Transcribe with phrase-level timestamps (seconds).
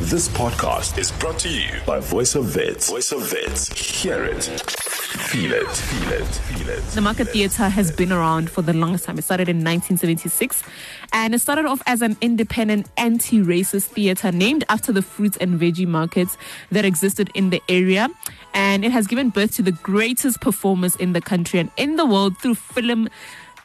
[0.00, 2.90] This podcast is brought to you by Voice of Wits.
[2.90, 3.68] Voice of Wits.
[4.02, 4.42] Hear it.
[4.42, 5.68] Feel it.
[5.68, 6.26] Feel it.
[6.26, 6.82] Feel it.
[6.86, 9.18] The Market Theatre has been around for the longest time.
[9.18, 10.64] It started in 1976
[11.12, 15.60] and it started off as an independent anti racist theatre named after the fruits and
[15.60, 16.36] veggie markets
[16.72, 18.08] that existed in the area.
[18.52, 22.04] And it has given birth to the greatest performers in the country and in the
[22.04, 23.08] world through film.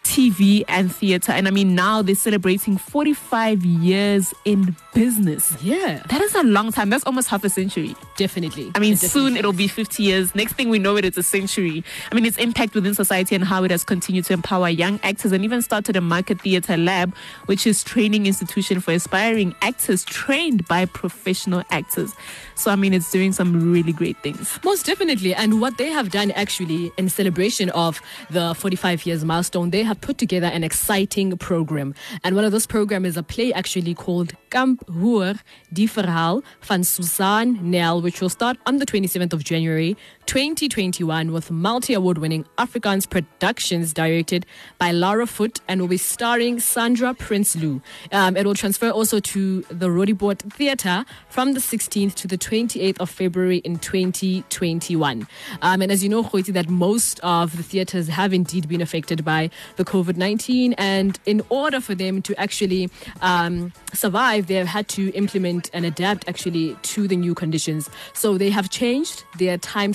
[0.03, 1.31] TV and theater.
[1.31, 5.55] And I mean, now they're celebrating 45 years in business.
[5.61, 6.89] Yeah, That is a long time.
[6.89, 7.95] That's almost half a century.
[8.19, 8.69] Definitely.
[8.75, 10.35] I mean, It soon it'll be 50 years.
[10.35, 11.83] Next thing we know it, it's a century.
[12.11, 15.31] I mean, its impact within society and how it has continued to empower young actors
[15.31, 20.67] and even started a market theatre lab, which is training institution for aspiring actors trained
[20.67, 22.13] by professional actors.
[22.55, 24.59] So, I mean, it's doing some really great things.
[24.65, 25.33] Most definitely.
[25.33, 30.01] And what they have done actually in celebration of the 45 years milestone, they have
[30.01, 31.95] put together an exciting program.
[32.25, 35.35] And one of those programs is a play actually called Kamp Hoer
[35.71, 39.95] Die Verhaal van Susan Nel, which will start on the 27th of January
[40.29, 44.45] 2021 with multi award winning Afrikaans productions directed
[44.77, 47.81] by Lara Foot and will be starring Sandra Prinsloo.
[48.11, 52.99] Um, it will transfer also to the Rodibort Theatre from the 16th to the 28th
[52.99, 55.27] of February in 2021.
[55.63, 59.25] Um, and as you know, Khoiti, that most of the theatres have indeed been affected
[59.25, 60.73] by the COVID 19.
[60.73, 62.91] And in order for them to actually
[63.21, 67.89] um, survive, they have had to implement and adapt actually to the new conditions.
[68.13, 69.91] So they have changed their time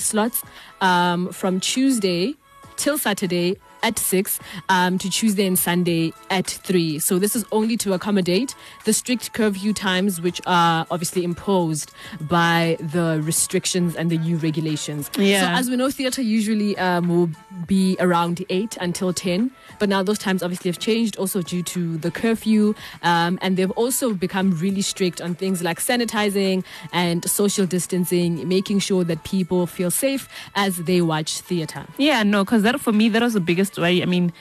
[0.81, 2.35] um, from Tuesday
[2.77, 6.97] till Saturday at 6 um, to Tuesday and Sunday at 3.
[6.97, 11.91] So this is only to accommodate the strict curfew times, which are obviously imposed
[12.21, 15.11] by the restrictions and the new regulations.
[15.19, 15.41] Yeah.
[15.41, 17.29] So as we know, theatre usually um, will
[17.67, 21.97] be around 8 until 10, but now those times obviously have changed also due to
[21.97, 27.67] the curfew, um, and they've also become really strict on things like sanitizing and social
[27.67, 31.85] distancing, making sure that people feel safe as they watch theatre.
[31.99, 34.01] Yeah, no, because that for me, that was the biggest worry.
[34.01, 34.31] I mean,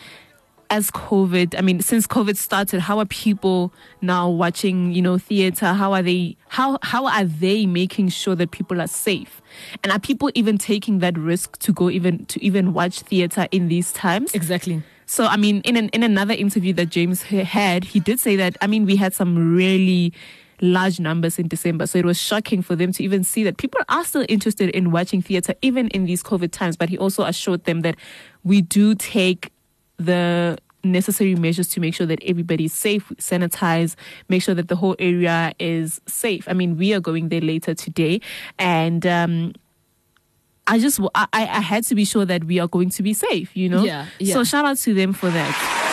[0.71, 5.67] as COVID, I mean, since COVID started, how are people now watching, you know, theater?
[5.67, 9.41] How are they, how, how are they making sure that people are safe?
[9.83, 13.69] And are people even taking that risk to go even, to even watch theater in
[13.69, 14.35] these times?
[14.35, 14.83] Exactly.
[15.07, 18.57] So, I mean, in an, in another interview that James had, he did say that,
[18.61, 20.13] I mean, we had some really
[20.61, 21.87] large numbers in December.
[21.87, 24.91] So it was shocking for them to even see that people are still interested in
[24.91, 26.77] watching theater, even in these COVID times.
[26.77, 27.97] But he also assured them that
[28.43, 29.53] we do take
[29.97, 33.97] the necessary measures to make sure that everybody is safe, sanitize,
[34.29, 36.47] make sure that the whole area is safe.
[36.47, 38.21] I mean, we are going there later today.
[38.59, 39.53] And, um,
[40.67, 43.13] I just I, I I had to be sure that we are going to be
[43.13, 43.85] safe, you know.
[43.85, 44.33] Yeah, yeah.
[44.33, 45.84] So shout out to them for that.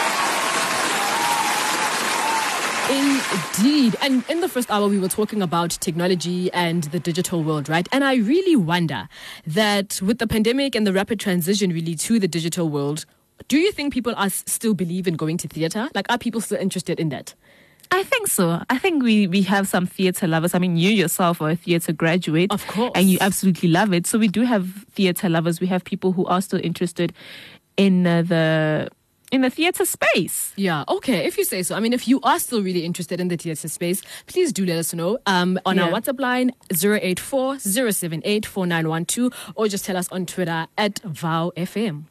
[2.91, 3.95] Indeed.
[4.01, 7.87] And in the first hour, we were talking about technology and the digital world, right?
[7.91, 9.07] And I really wonder
[9.47, 13.05] that with the pandemic and the rapid transition really to the digital world,
[13.47, 15.89] do you think people are still believe in going to theater?
[15.95, 17.33] Like, are people still interested in that?
[17.93, 18.61] I think so.
[18.69, 20.53] I think we we have some theater lovers.
[20.55, 22.91] I mean, you yourself are a theater graduate, Of course.
[22.95, 24.07] and you absolutely love it.
[24.07, 25.59] So we do have theater lovers.
[25.59, 27.13] We have people who are still interested
[27.75, 28.89] in uh, the
[29.31, 30.53] in the theater space.
[30.55, 31.75] Yeah, okay, if you say so.
[31.75, 34.77] I mean, if you are still really interested in the theatre space, please do let
[34.77, 38.49] us know um, on our WhatsApp line 084 078
[39.55, 42.03] or just tell us on Twitter at VowFM.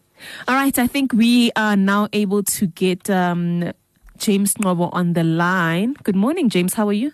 [0.48, 3.72] All right, I think we are now able to get um,
[4.18, 5.94] James Ngcobo on the line.
[6.02, 6.74] Good morning, James.
[6.74, 7.12] How are you?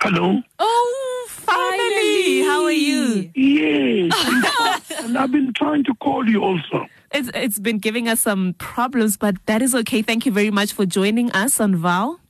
[0.00, 0.42] Hello.
[0.58, 3.30] Oh, Finally, how are you?
[3.34, 4.90] Yes.
[5.04, 6.86] and I've been trying to call you also.
[7.14, 10.00] It's it's been giving us some problems, but that is okay.
[10.00, 12.21] Thank you very much for joining us on Val.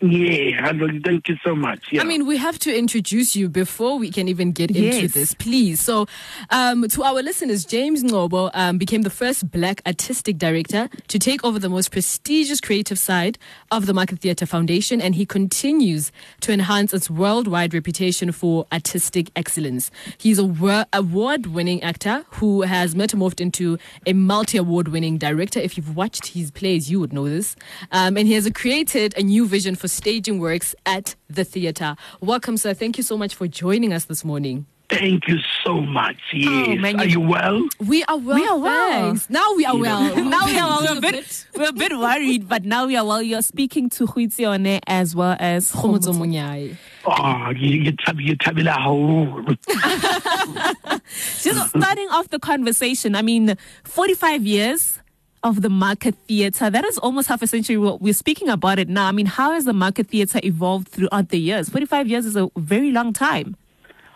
[0.00, 0.86] Yeah, hello.
[1.04, 1.88] Thank you so much.
[1.90, 2.02] Yeah.
[2.02, 5.80] I mean, we have to introduce you before we can even get into this, please.
[5.80, 6.06] So,
[6.50, 11.44] um, to our listeners, James Ngcobo um, became the first black artistic director to take
[11.44, 13.38] over the most prestigious creative side
[13.72, 19.32] of the Market Theatre Foundation, and he continues to enhance its worldwide reputation for artistic
[19.34, 19.90] excellence.
[20.16, 25.58] He's a wor- award winning actor who has metamorphed into a multi award winning director.
[25.58, 27.56] If you've watched his plays, you would know this.
[27.90, 31.96] Um, and he has created a new vision for staging works at the theatre.
[32.20, 32.74] Welcome, sir.
[32.74, 34.66] Thank you so much for joining us this morning.
[34.90, 36.16] Thank you so much.
[36.32, 36.80] Oh, yes.
[36.80, 37.68] man, Are you- you well?
[37.78, 38.34] We are well.
[38.36, 38.90] We are well.
[39.08, 39.28] thanks.
[39.28, 40.16] Now we are well.
[40.24, 43.04] now we are we're a A bit we're a bit worried, but now we are
[43.04, 43.20] well.
[43.20, 46.26] You're speaking to Huitsione as well as Khomotso Khomotso.
[46.26, 46.76] Munyai.
[47.04, 49.58] Oh, you, you, tab- you tabila haholo.
[51.42, 53.14] Just starting off the conversation.
[53.14, 55.00] I mean, 45 years.
[55.42, 56.70] Of the Market Theatre.
[56.70, 57.76] That is almost half a century.
[57.76, 59.06] What we're speaking about it now.
[59.06, 61.68] I mean, how has the Market Theatre evolved throughout the years?
[61.68, 63.56] 45 years is a very long time.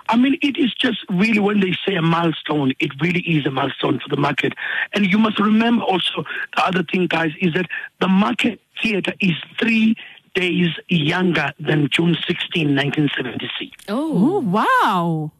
[0.08, 3.50] I mean, it is just really when they say a milestone, it really is a
[3.50, 4.52] milestone for the market.
[4.92, 6.24] And you must remember also
[6.56, 7.66] the other thing, guys, is that
[8.00, 9.96] the market theater is three
[10.34, 13.84] days younger than June 16, 1976.
[13.88, 15.30] Oh, wow.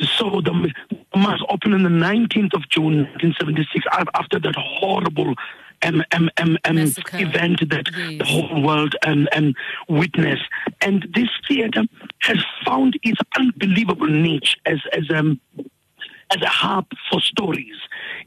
[0.00, 0.72] So the
[1.14, 5.34] mass opened on the 19th of June 1976 after that horrible
[5.82, 8.18] um, um, um, event that yes.
[8.18, 9.54] the whole world um, um,
[9.88, 10.44] witnessed.
[10.80, 11.84] And this theater
[12.20, 15.40] has found its unbelievable niche as, as um,
[16.30, 17.76] as a hub for stories.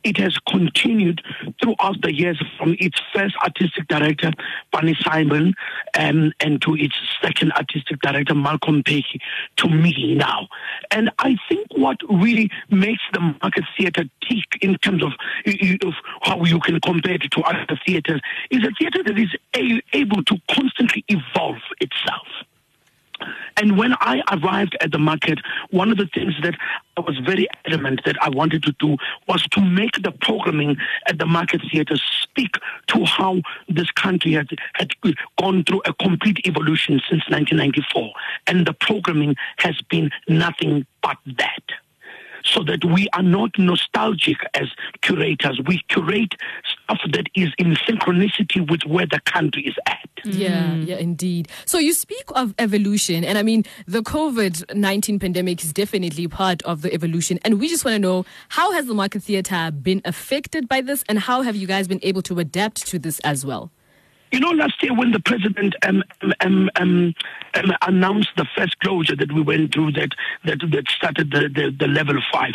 [0.04, 1.22] It has continued
[1.62, 4.32] throughout the years from its first artistic director,
[4.72, 5.54] Barney Simon,
[5.98, 9.20] um, and to its second artistic director, Malcolm Purkey,
[9.58, 10.48] to me now.
[10.92, 15.12] And I think what really makes the market theater tick in terms of,
[15.86, 19.82] of how you can compare it to other theaters is a theater that is a,
[19.94, 22.28] able to constantly evolve itself.
[23.58, 25.40] And when I arrived at the market,
[25.70, 26.56] one of the things that
[26.98, 30.78] I was very adamant that I wanted to do was to make the programming
[31.08, 32.56] at the market theater speak
[32.88, 34.92] to how this country had, had
[35.40, 38.12] gone through a complete evolution since 1994.
[38.48, 41.64] And the programming has been nothing but that
[42.50, 44.68] so that we are not nostalgic as
[45.02, 45.60] curators.
[45.66, 46.34] We curate
[46.66, 49.98] stuff that is in synchronicity with where the country is at.
[50.26, 51.48] Yeah, yeah, indeed.
[51.66, 56.62] So you speak of evolution, and I mean, the COVID 19 pandemic is definitely part
[56.64, 57.40] of the evolution.
[57.44, 61.04] And we just want to know how has the market theatre been affected by this,
[61.08, 63.72] and how have you guys been able to adapt to this as well?
[64.32, 66.04] You know, last year when the president um,
[66.42, 67.14] um, um,
[67.56, 70.10] um, announced the first closure that we went through, that
[70.46, 72.54] that, that started the, the, the level five,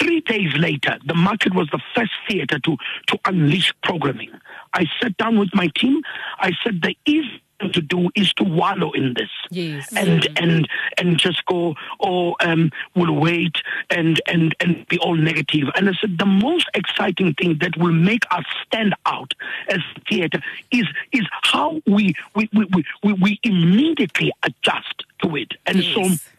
[0.00, 2.76] three days later, the market was the first theater to
[3.08, 4.30] to unleash programming.
[4.72, 6.02] I sat down with my team.
[6.38, 7.24] I said there is
[7.60, 9.92] to do is to wallow in this yes.
[9.94, 10.42] and mm.
[10.42, 10.68] and
[10.98, 13.56] and just go oh um we'll wait
[13.90, 17.92] and and and be all negative and i said the most exciting thing that will
[17.92, 19.32] make us stand out
[19.68, 25.82] as theater is is how we we we we, we immediately adjust to it and
[25.82, 25.94] yes.
[25.94, 26.32] so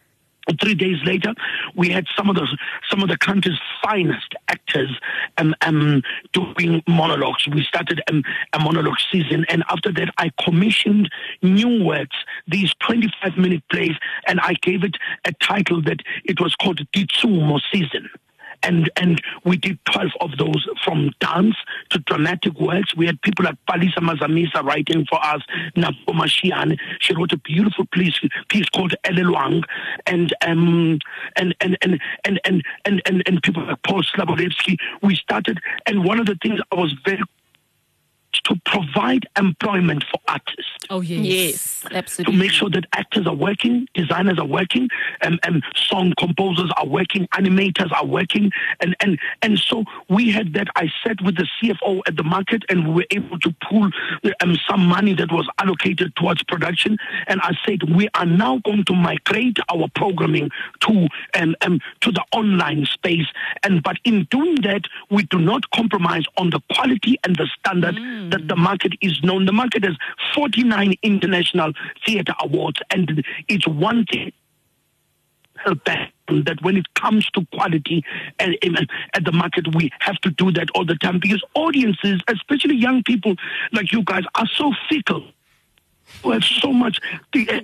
[0.62, 1.34] Three days later,
[1.76, 2.46] we had some of the
[2.90, 4.90] some of the country's finest actors
[5.36, 6.02] um, um,
[6.32, 7.46] doing monologues.
[7.46, 8.22] We started um,
[8.52, 11.10] a monologue season, and after that, I commissioned
[11.42, 12.16] new works,
[12.46, 13.96] these 25 minute plays,
[14.26, 18.08] and I gave it a title that it was called Ditsumo Season
[18.62, 21.56] and and we did 12 of those from dance
[21.90, 22.94] to dramatic works.
[22.96, 25.42] We had people like Palisa Mazamisa writing for us,
[25.76, 26.78] Napo Masheane.
[27.00, 29.64] She wrote a beautiful piece, piece called Elelwang,
[30.06, 30.98] and um
[31.36, 32.40] and and and and
[32.84, 34.76] and and and, people like Paul Slabolepszy.
[35.02, 37.22] We started, and one of the things I was very
[38.44, 40.72] to provide employment for artists.
[40.90, 41.18] Oh, yes.
[41.24, 42.32] Yes, absolutely.
[42.32, 44.88] To make sure that actors are working, designers are working,
[45.20, 48.50] and, and song composers are working, animators are working.
[48.80, 50.68] And, and, and so we had that.
[50.76, 53.90] I sat with the CFO at the market and we were able to pull
[54.40, 56.96] um, some money that was allocated towards production.
[57.26, 60.50] And I said, we are now going to migrate our programming
[60.80, 63.26] to, um, um, to the online space.
[63.62, 67.96] And But in doing that, we do not compromise on the quality and the standard
[67.96, 68.27] mm.
[68.30, 69.46] That the market is known.
[69.46, 69.96] The market has
[70.34, 71.72] 49 international
[72.04, 74.32] theater awards, and it's one thing
[75.64, 78.04] that when it comes to quality
[78.38, 78.50] at,
[79.14, 83.02] at, the market, we have to do that all the time because audiences, especially young
[83.02, 83.34] people
[83.72, 85.24] like you guys, are so fickle
[86.22, 86.98] who have so much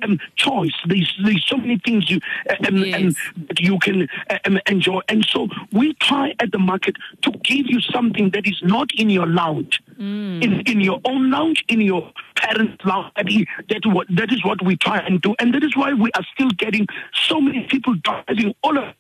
[0.03, 0.73] um, choice.
[0.87, 2.21] There's, there's so many things you
[2.67, 3.01] um, yes.
[3.01, 3.15] um,
[3.49, 4.09] that you can
[4.45, 5.01] um, enjoy.
[5.09, 9.11] And so we try at the market to give you something that is not in
[9.11, 10.43] your lounge, mm.
[10.43, 13.13] in, in your own lounge, in your parents' lounge.
[13.17, 15.35] That is, that, what, that is what we try and do.
[15.39, 18.95] And that is why we are still getting so many people driving all of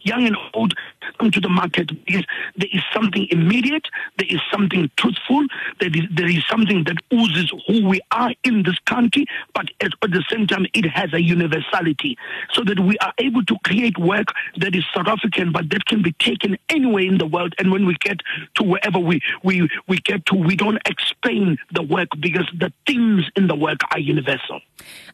[0.00, 0.74] young and old,
[1.18, 2.24] come to the market because
[2.56, 3.86] there is something immediate,
[4.18, 5.46] there is something truthful,
[5.80, 9.92] there is, there is something that oozes who we are in this country, but at,
[10.02, 12.16] at the same time, it has a universality
[12.52, 16.02] so that we are able to create work that is South African, but that can
[16.02, 17.54] be taken anywhere in the world.
[17.58, 18.20] And when we get
[18.54, 23.30] to wherever we, we, we get to, we don't explain the work because the themes
[23.36, 24.60] in the work are universal.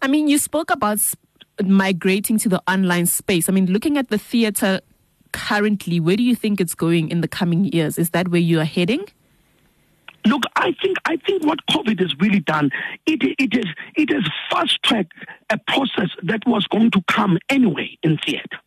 [0.02, 0.99] I mean, you spoke about
[1.62, 3.49] migrating to the online space?
[3.49, 4.81] I mean, looking at the theatre
[5.33, 7.99] currently, where do you think it's going in the coming years?
[7.99, 9.05] Is that where you are heading?
[10.26, 12.71] Look, I think I think what COVID has really done,
[13.07, 15.14] it it is it has fast tracked
[15.49, 18.59] a process that was going to come anyway in theatre.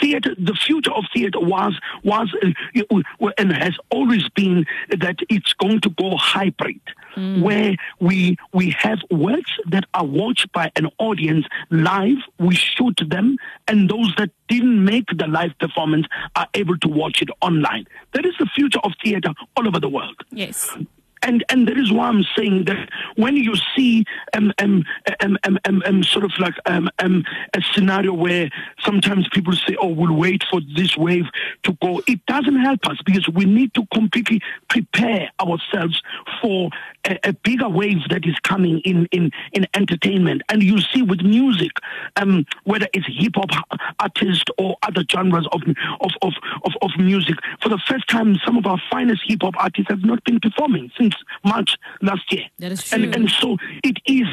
[0.00, 5.80] Theater, the future of theater was was uh, and has always been that it's going
[5.80, 6.80] to go hybrid,
[7.16, 7.42] mm.
[7.42, 12.18] where we we have works that are watched by an audience live.
[12.38, 13.36] We shoot them,
[13.68, 17.86] and those that didn't make the live performance are able to watch it online.
[18.12, 20.16] That is the future of theater all over the world.
[20.30, 20.76] Yes
[21.24, 24.04] and and that is why I'm saying that when you see
[24.34, 24.84] um um
[25.20, 28.50] um um, um, um sort of like um, um a scenario where
[28.84, 31.24] sometimes people say, "Oh, we'll wait for this wave
[31.64, 36.00] to go," it doesn't help us because we need to completely prepare ourselves
[36.40, 36.70] for
[37.06, 40.42] a, a bigger wave that is coming in in in entertainment.
[40.48, 41.72] And you see with music,
[42.16, 43.50] um, whether it's hip hop
[43.98, 45.62] artists or other genres of
[46.00, 49.54] of, of of of music, for the first time, some of our finest hip hop
[49.56, 52.44] artists have not been performing since since March last year.
[52.58, 53.02] That is true.
[53.02, 54.26] And, and so it is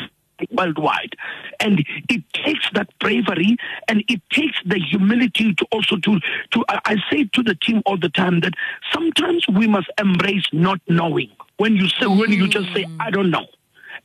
[0.58, 1.16] worldwide
[1.60, 3.56] and it takes that bravery
[3.88, 6.20] and it takes the humility to also to
[6.50, 8.54] to I say to the team all the time that
[8.92, 12.20] sometimes we must embrace not knowing when you say mm.
[12.20, 13.46] when you just say I don't know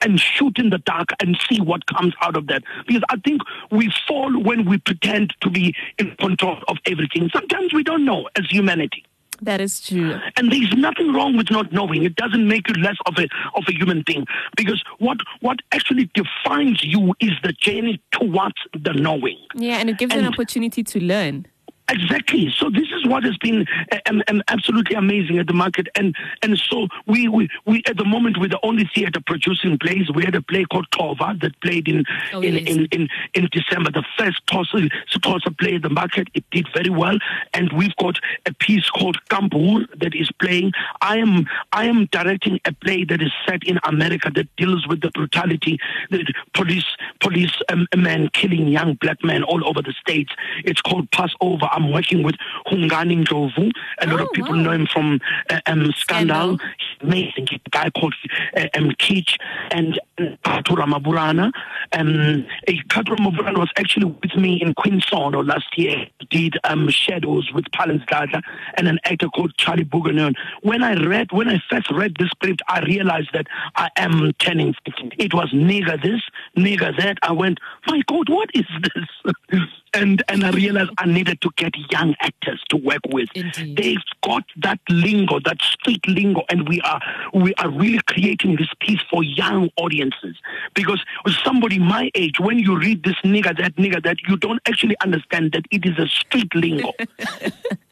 [0.02, 2.62] and shoot in the dark and see what comes out of that.
[2.86, 3.40] Because I think
[3.70, 7.30] we fall when we pretend to be in control of everything.
[7.32, 9.05] Sometimes we don't know as humanity.
[9.42, 10.18] That is true.
[10.36, 12.04] And there's nothing wrong with not knowing.
[12.04, 14.26] It doesn't make you less of a of a human being.
[14.56, 19.38] Because what what actually defines you is the journey towards the knowing.
[19.54, 21.46] Yeah, and it gives and, an opportunity to learn.
[21.88, 22.52] Exactly.
[22.56, 23.64] So this is what has been
[24.06, 28.04] um, um, absolutely amazing at the market, and and so we, we we at the
[28.04, 30.10] moment we're the only theatre producing plays.
[30.12, 32.74] We had a play called Tova that played in oh, in, yes.
[32.74, 33.92] in, in, in December.
[33.92, 36.26] The first Xhosa Xhosa play at the market.
[36.34, 37.18] It did very well,
[37.54, 40.72] and we've got a piece called Kamphoer that is playing.
[41.02, 45.02] I am I am directing a play that is set in America that deals with
[45.02, 45.78] the brutality,
[46.10, 50.32] the police police um, men killing young black men all over the states.
[50.64, 51.68] It's called Passover.
[51.76, 53.70] I'm working with Hungani Ndlovu.
[54.00, 54.62] A lot oh, of people wow.
[54.62, 56.56] know him from uh, um, Scandal.
[56.56, 56.58] Scandal.
[57.02, 57.48] Amazing.
[57.52, 58.14] a guy called
[58.56, 59.36] uh, um, Keach
[59.70, 61.52] and Katura Maburana.
[61.92, 62.46] Um,
[62.88, 66.06] Katura Maburana was actually with me in Queen Sono last year.
[66.30, 68.42] Did um, Shadows with Pallance Dladla
[68.78, 70.34] and an actor called Charlie Bouguenon.
[70.62, 74.74] When I read, when I first read the script, I realized that I am turning
[74.86, 75.12] 15.
[75.18, 76.22] It was nigger this,
[76.56, 77.18] nigger that.
[77.22, 79.60] I went, my God, what is this?
[79.96, 83.28] and and I realized I needed to get young actors to work with.
[83.34, 83.76] Indeed.
[83.76, 87.00] They've got that lingo, that street lingo, and we are
[87.34, 90.36] we are really creating this piece for young audiences.
[90.74, 91.02] Because
[91.44, 95.52] somebody my age, when you read this nigger that nigger that, you don't actually understand
[95.52, 96.92] that it is a street lingo.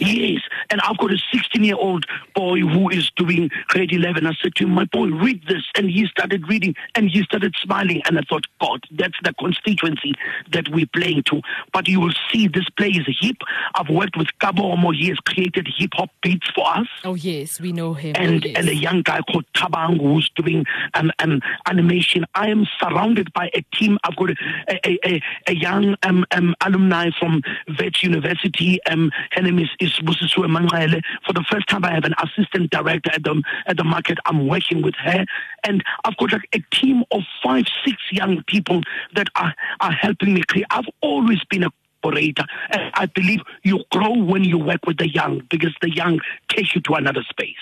[0.00, 0.42] yes.
[0.70, 4.26] And I've got a 16 year old boy who is doing grade 11.
[4.26, 5.64] I said to him, My boy, read this.
[5.76, 8.02] And he started reading and he started smiling.
[8.06, 10.12] And I thought, God, that's the constituency
[10.52, 11.40] that we're playing to.
[11.72, 13.36] But you will see this play is hip.
[13.74, 14.94] I've worked with Kabo Omo.
[14.94, 16.86] He has created hip hop beats for us.
[17.04, 18.14] Oh, yes, we know him.
[18.16, 18.56] And, oh, yes.
[18.58, 22.24] and a young guy called Tabang who's doing um, um, animation.
[22.34, 23.98] I am surrounded by a team.
[24.04, 24.36] I've got a,
[24.86, 27.42] a, a, a young um, um, alumni from
[27.78, 28.80] Wits University.
[28.84, 31.02] Um, her name is is Busiswe Mangaele.
[31.26, 34.18] For the first time, I have an assistant director at the at the market.
[34.26, 35.24] I'm working with her,
[35.64, 38.82] and I've got like a team of five, six young people
[39.14, 40.66] that are are helping me create.
[40.70, 41.70] I've always been a
[42.02, 42.44] operator.
[42.70, 46.74] And I believe you grow when you work with the young because the young take
[46.74, 47.56] you to another space.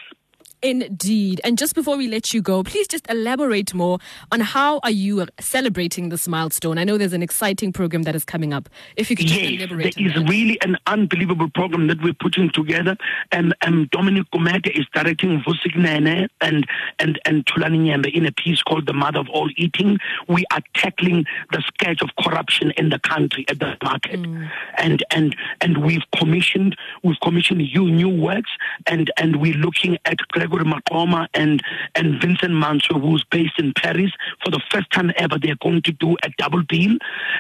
[0.66, 1.40] Indeed.
[1.44, 4.00] And just before we let you go, please just elaborate more
[4.32, 6.76] on how are you celebrating this milestone?
[6.76, 8.68] I know there's an exciting program that is coming up.
[8.96, 9.94] If you could just yes, elaborate.
[9.94, 12.96] There is really an unbelievable program that we're putting together.
[13.30, 16.66] And um, Dominic Gomete is directing Vusi Kunene and
[16.98, 19.98] and and Tulani Nyembe in a piece called The Mother of All Eating.
[20.26, 24.20] We are tackling the scourge of corruption in the country at the market.
[24.20, 24.50] Mm.
[24.78, 28.50] And and and we've commissioned we've commissioned you new works
[28.88, 30.16] and and we're looking at
[30.56, 31.62] Gregory Maqoma and,
[31.94, 34.10] and Vincent Mantsoe, who's based in Paris.
[34.44, 36.96] For the first time ever, they're going to do a double deal.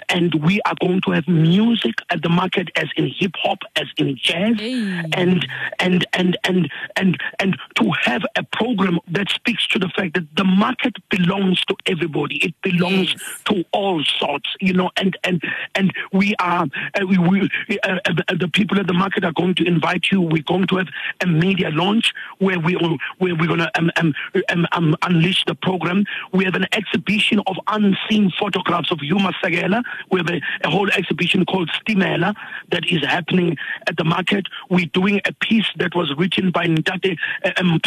[0.08, 3.86] And we are going to have music at the market as in hip hop, as
[3.96, 4.58] in jazz.
[4.58, 5.02] Hey.
[5.12, 5.46] And,
[5.78, 10.26] and, and, and, and, and to have a program that speaks to the fact that
[10.36, 12.36] the market belongs to everybody.
[12.36, 13.42] It belongs yes.
[13.46, 15.42] to all sorts, you know, and, and,
[15.74, 17.48] and we are, uh, we, we
[17.82, 20.20] uh, uh, the people at the market are going to invite you.
[20.20, 20.88] We're going to have
[21.22, 24.14] a media launch where we will where we're going to um, um,
[24.48, 26.04] um, um, unleash the program.
[26.32, 29.82] We have an exhibition of unseen photographs of Yuma Sagela.
[30.10, 32.34] We have a, a whole exhibition called Stimela
[32.70, 34.46] that is happening at the market.
[34.70, 37.80] We're doing a piece that was written by Ndate uh, um,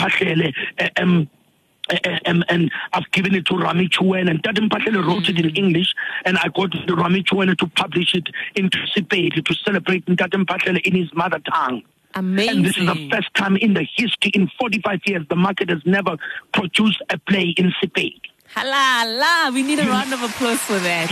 [0.78, 1.28] uh, um,
[2.28, 5.30] um, and I've given it to Rami Chuen and Tadim Patel wrote mm.
[5.30, 5.58] it in mm.
[5.58, 5.94] English
[6.26, 10.96] and I got Rami Chuen to publish it into Sepedi to celebrate Tadim Patel in
[10.96, 11.84] his mother tongue.
[12.16, 12.58] Amazing.
[12.58, 15.82] And this is the first time in the history, in 45 years, the market has
[15.86, 16.18] never
[16.54, 17.72] produced a play in
[18.56, 19.54] Halala.
[19.54, 21.10] We need a round of applause for that.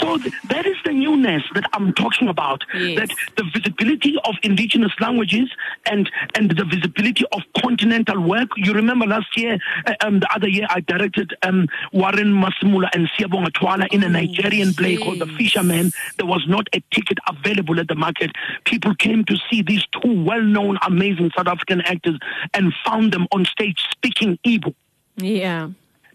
[0.00, 2.62] So th- that is the newness that I'm talking about.
[2.74, 2.98] Yes.
[2.98, 5.50] That the visibility of indigenous languages
[5.86, 8.48] and and the visibility of continental work.
[8.56, 13.08] You remember last year, uh, um, the other year, I directed um, Warren Masemula and
[13.10, 15.02] Siyabonga Twala in a Nigerian play yes.
[15.02, 15.92] called The Fisherman.
[16.16, 18.30] There was not a ticket available at the market.
[18.64, 22.18] People came to see these two well-known, amazing South African actors
[22.54, 24.74] and found them on stage speaking Igbo.
[25.16, 25.68] Yeah.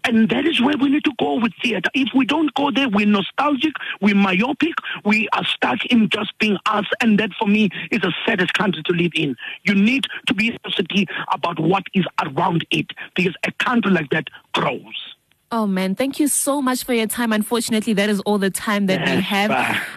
[0.04, 1.90] And that is where we need to go with theater.
[1.94, 6.58] If we don't go there, we're nostalgic, we're myopic, we are stuck in just being
[6.66, 6.86] us.
[7.00, 9.36] And that for me is the saddest country to live in.
[9.64, 14.28] You need to be sensitive about what is around it because a country like that
[14.52, 15.14] grows.
[15.52, 17.32] Oh man, thank you so much for your time.
[17.32, 19.50] Unfortunately, that is all the time that we have.